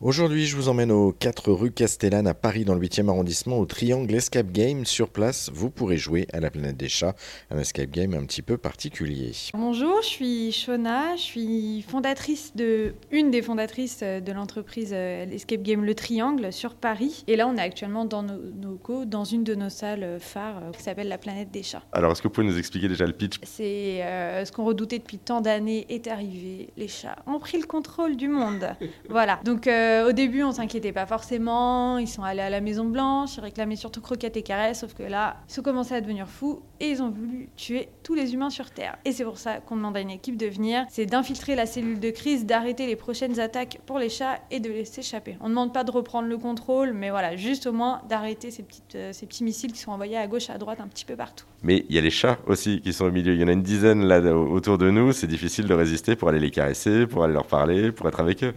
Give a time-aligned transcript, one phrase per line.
[0.00, 3.66] Aujourd'hui, je vous emmène aux 4 rue Castellane à Paris, dans le 8e arrondissement, au
[3.66, 4.86] Triangle Escape Game.
[4.86, 7.16] Sur place, vous pourrez jouer à la planète des chats,
[7.50, 9.32] un escape game un petit peu particulier.
[9.54, 15.62] Bonjour, je suis Shona, je suis fondatrice de, une des fondatrices de l'entreprise euh, Escape
[15.62, 17.24] Game Le Triangle sur Paris.
[17.26, 20.70] Et là, on est actuellement dans nos, nos dans une de nos salles phares euh,
[20.70, 21.82] qui s'appelle la planète des chats.
[21.90, 23.40] Alors, est-ce que vous pouvez nous expliquer déjà le pitch?
[23.42, 26.68] C'est euh, ce qu'on redoutait depuis tant d'années est arrivé.
[26.76, 28.76] Les chats ont pris le contrôle du monde.
[29.08, 29.40] voilà.
[29.44, 31.98] Donc, euh, au début, on s'inquiétait pas forcément.
[31.98, 35.02] Ils sont allés à la Maison Blanche, ils réclamaient surtout croquettes et caresses, sauf que
[35.02, 38.50] là, ils ont commencé à devenir fous et ils ont voulu tuer tous les humains
[38.50, 38.96] sur Terre.
[39.04, 42.00] Et c'est pour ça qu'on demande à une équipe de venir, c'est d'infiltrer la cellule
[42.00, 45.36] de crise, d'arrêter les prochaines attaques pour les chats et de les s'échapper.
[45.40, 48.64] On ne demande pas de reprendre le contrôle, mais voilà, juste au moins d'arrêter ces,
[48.94, 51.46] euh, ces petits missiles qui sont envoyés à gauche, à droite, un petit peu partout.
[51.62, 53.34] Mais il y a les chats aussi qui sont au milieu.
[53.34, 55.12] Il y en a une dizaine là autour de nous.
[55.12, 58.44] C'est difficile de résister pour aller les caresser, pour aller leur parler, pour être avec
[58.44, 58.54] eux.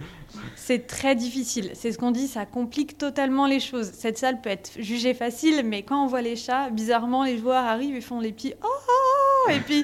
[0.55, 1.71] C'est très difficile.
[1.73, 3.91] C'est ce qu'on dit, ça complique totalement les choses.
[3.93, 7.65] Cette salle peut être jugée facile, mais quand on voit les chats, bizarrement, les joueurs
[7.65, 9.83] arrivent et font les petits oh, oh, oh et puis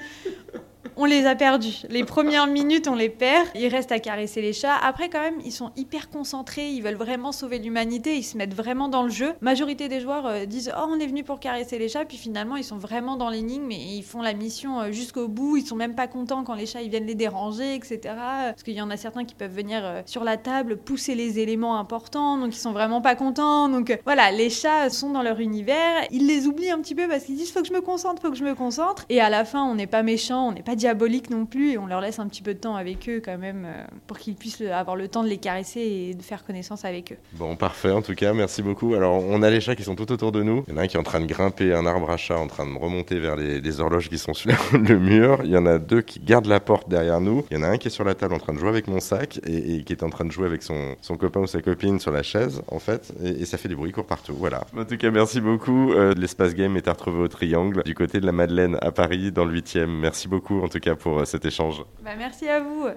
[0.97, 1.83] on les a perdus.
[1.89, 3.47] Les premières minutes, on les perd.
[3.55, 4.75] Ils restent à caresser les chats.
[4.83, 6.69] Après, quand même, ils sont hyper concentrés.
[6.71, 8.17] Ils veulent vraiment sauver l'humanité.
[8.17, 9.33] Ils se mettent vraiment dans le jeu.
[9.41, 12.05] Majorité des joueurs euh, disent Oh, on est venu pour caresser les chats.
[12.05, 15.57] Puis finalement, ils sont vraiment dans l'énigme et ils font la mission euh, jusqu'au bout.
[15.57, 17.99] Ils sont même pas contents quand les chats ils viennent les déranger, etc.
[18.05, 21.39] Parce qu'il y en a certains qui peuvent venir euh, sur la table pousser les
[21.39, 22.37] éléments importants.
[22.37, 23.69] Donc, ils sont vraiment pas contents.
[23.69, 26.05] Donc, voilà, les chats sont dans leur univers.
[26.11, 28.31] Ils les oublient un petit peu parce qu'ils disent Faut que je me concentre, faut
[28.31, 29.05] que je me concentre.
[29.09, 31.77] Et à la fin, on n'est pas méchant, on n'est pas diabolique non plus et
[31.77, 34.35] on leur laisse un petit peu de temps avec eux quand même euh, pour qu'ils
[34.35, 37.17] puissent avoir le temps de les caresser et de faire connaissance avec eux.
[37.33, 38.93] Bon, parfait en tout cas, merci beaucoup.
[38.93, 40.63] Alors on a les chats qui sont tout autour de nous.
[40.67, 42.37] Il y en a un qui est en train de grimper un arbre à chat,
[42.37, 45.41] en train de remonter vers les, horloges qui sont sur le mur.
[45.43, 47.43] Il y en a deux qui gardent la porte derrière nous.
[47.51, 48.87] Il y en a un qui est sur la table en train de jouer avec
[48.87, 51.61] mon sac et, qui est en train de jouer avec son, son, copain ou sa
[51.61, 53.13] copine sur la chaise en fait.
[53.21, 54.35] Et, ça fait du bruit, court partout.
[54.37, 54.61] Voilà.
[54.77, 55.91] En tout cas, merci beaucoup.
[55.91, 59.33] Euh, l'espace game est à retrouver au Triangle du côté de la Madeleine à Paris
[59.33, 59.87] dans le 8e.
[59.87, 61.83] Merci beaucoup en tout cas pour euh, cet échange.
[62.03, 62.87] Bah, merci à vous.